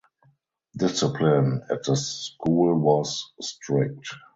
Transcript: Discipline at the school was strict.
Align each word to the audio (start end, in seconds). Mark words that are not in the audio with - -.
Discipline 0.75 1.61
at 1.69 1.83
the 1.83 1.95
school 1.95 2.75
was 2.79 3.31
strict. 3.39 4.07